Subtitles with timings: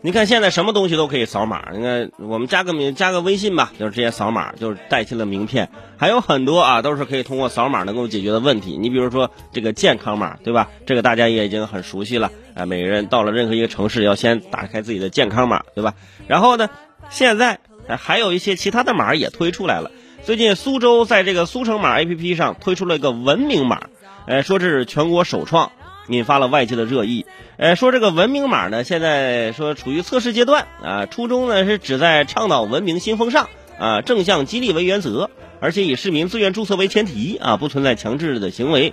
[0.00, 5.70] 你看现在什么东西都可以扫码，你看我们加个名加个微信吧，就是直接扫码，就是代替了名片。
[5.96, 8.78] 还有很多啊，都是可以通过扫码能够解决的问题。
[8.78, 10.70] 你比如说这个健康码，对吧？
[10.86, 12.64] 这个大家也已经很熟悉了啊。
[12.64, 15.94] 每个人到了任何一个城市，要先打开自己的健康码，对吧？
[16.28, 16.70] 然后呢，
[17.10, 17.58] 现在
[17.88, 19.90] 还有一些其他的码也推出来了。
[20.22, 23.88] 最近苏州在这个苏城码 APP 上推出了一个文明码，
[24.26, 25.72] 呃，说这是全国首创。
[26.08, 35.30] 引发了外界的热议，呃，说这个文明码呢，现在说处于测试阶段啊，初衷呢是旨在倡导文明新风尚啊，正向激励为原则，
[35.60, 38.92] 而且以市民自愿注册为前提啊，不存在强制的行为。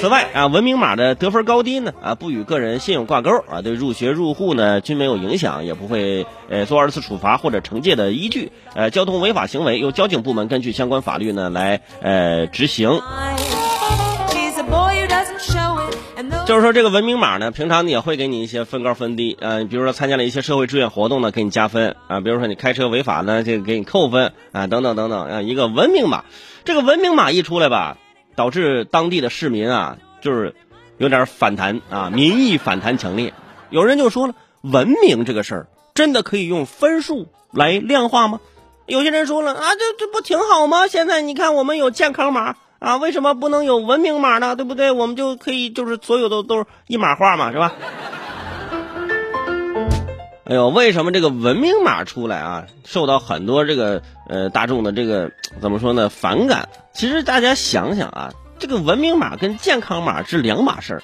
[0.00, 8.50] 此外啊，文明码的得分高低呢啊，不与个人信用挂钩啊，对入学入户呢均没有影响，也不会呃做二次处罚或者惩戒的依据。
[8.74, 13.00] 呃，交通违法行为由交警部门根据相关法律呢来呃执行。
[16.46, 25.42] 就是说，这个文明码呢，平常也会给你一些分高分低，呃，比如说参加了一些社会志愿活动呢，给你加分啊；比如说你开车违法呢，这个给你扣分啊，等等等等啊。
[25.42, 26.24] 一个文明码，
[26.64, 27.98] 这个文明码一出来吧，
[28.34, 30.54] 导致当地的市民啊，就是
[30.96, 33.34] 有点反弹啊， 民意反弹强烈。
[33.68, 38.40] 有人就说了，文明这个事儿真的可以用分数来量化吗？
[38.86, 40.86] 有些人说了啊，这这不挺好吗？
[40.86, 42.56] 现在你看，我们有健康码。
[42.78, 44.54] 啊，为什么不能有文明码呢？
[44.56, 44.90] 对不对？
[44.90, 47.72] 我们就可以就是所有的都是一码化嘛，是吧？
[50.44, 56.68] 哎呦，为什么这个文明码出来啊，受到很多这个呃大众的这个怎么说呢反感？
[56.92, 61.02] 其实大家想想啊，这个文明码跟健康码是两码事儿。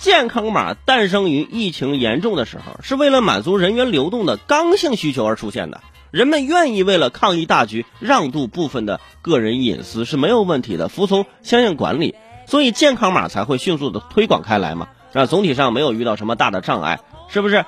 [0.00, 5.80] 健康码诞生于疫情严重的时候，是为了满足人员流动的刚性需求而出现的。
[6.14, 12.14] 人们愿意为了抗疫大局让渡部分的个人隐私是没有问题的，服从相应管理，
[12.46, 14.86] 所以健康码才会迅速的推广开来嘛。
[15.12, 17.64] 啊，总体上没有遇到什么大的障碍，是不是？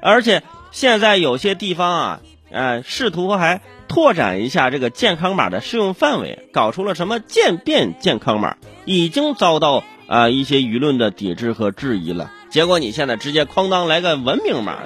[0.00, 8.56] 而且现在有些地方啊，呃，试图还拓展一下这个健康码的适用范围，搞出了什么渐变健康码，
[8.86, 12.32] 已经遭到啊一些舆论的抵制和质疑了。
[12.48, 14.78] 结果你现在直接哐当来个文明码，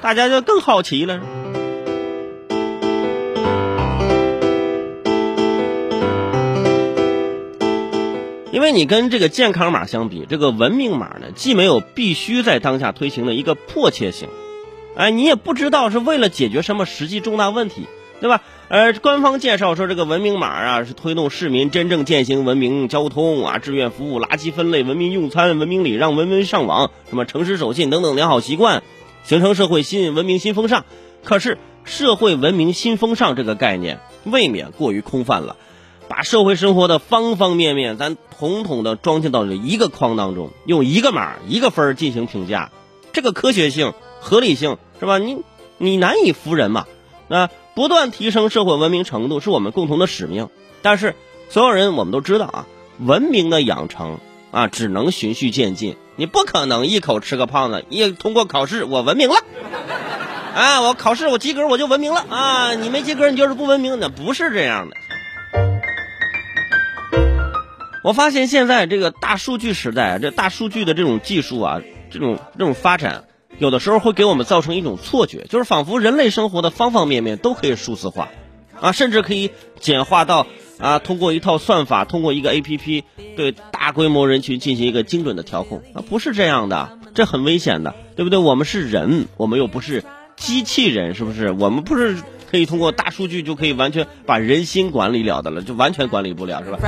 [0.00, 1.18] 大家就更好奇了。
[8.58, 14.28] 因为你跟这个健康码相比，这个文明码呢，既没有必须在当下推行的一个迫切性，
[14.96, 17.86] 哎，你也不知道是为了解决什么实际重大问题，
[18.20, 18.42] 对吧？
[18.66, 28.82] 呃，官方介绍说这个文明码啊，是推动市民真正践行文明交通啊、志愿服务、垃圾分类、文明用餐、文明礼让、文明上网、什么诚实守信等等良好习惯，
[29.22, 30.84] 形成社会新文明新风尚。
[31.22, 35.54] 可是，社会文明新风尚这个概念未免过于空泛了。
[36.08, 42.70] 把社会生活的方方面面，咱统统的装进到这一个框当中，用一个码、一个分进行评价，
[43.12, 45.18] 这个科学性、合理性是吧？
[45.18, 45.42] 你
[45.76, 46.86] 你难以服人嘛？
[47.28, 50.48] 啊，不断提升社会文明程度是我们共同的使命。
[50.80, 51.14] 但是
[51.50, 52.66] 所有人我们都知道啊，
[52.98, 54.18] 文明的养成
[54.50, 57.84] 啊，只能循序渐进，你不可能一口吃个胖子。
[57.90, 59.36] 一通过考试，我文明了，
[60.54, 64.96] 啊，我考试我及格我就文明了啊，你没及格你就是不文明的，不是这样的。
[68.04, 73.24] 我发现现在这个大数据时代，这大数据的这种技术啊，这种这种发展，
[73.58, 78.28] 有的时候会给我们造成一种错觉，就是仿佛人类生活的方方面面都可以数字化，
[78.80, 79.50] 啊，甚至可以
[79.80, 80.46] 简化到
[80.78, 83.04] 啊，通过一套算法，通过一个 A P P
[83.36, 88.38] 对大规模人群进行一个精准的调控啊，不是这样的，这很危险的，对不对？
[88.38, 90.04] 我们是人，我们又不是
[90.36, 91.50] 机器人，是不是？
[91.50, 92.16] 我们不是。
[92.50, 96.78] 可以通过大数据就可以完全把人心管理了的了，就完全管理不了，是吧？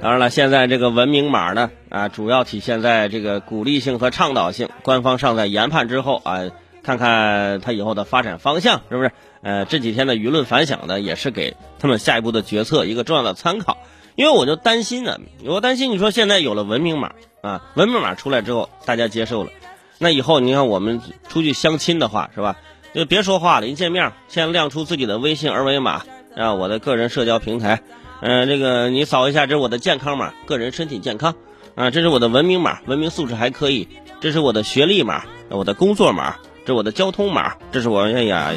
[0.00, 6.44] 当然了，现在这个文明码呢，啊，主要体现在这个鼓励性和倡导性，官方尚在研判之后啊，
[6.88, 9.12] 看看他以后的发展方向，是不是？
[9.42, 13.76] 呃，这几天的舆论反响呢，也是给他们下一步的决策一个重要的参考。
[14.14, 17.12] 因为我就担心呢，我担心你说现在有了文明码
[17.42, 19.50] 啊，文明码出来之后，大家接受了，
[19.98, 22.56] 那以后你看我们出去相亲的话，是吧？
[22.94, 27.82] 就别说话了，一见面先亮出自己的微信二维码啊，我的个人社交平台，
[28.22, 31.34] 嗯，这个你扫一下，这是我的健康码，个人身体健康
[31.74, 33.86] 啊，这是我的文明码，文明素质还可以，
[34.20, 36.36] 这是我的学历码，我的工作码，
[36.68, 38.52] 这是我的交通码，这是我哎呀。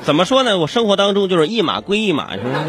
[0.00, 0.56] 怎么说呢？
[0.56, 2.64] 我生活当中就是一码归一码，是吧？